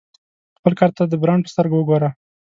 [0.57, 2.09] خپل کار ته د برانډ په سترګه وګوره.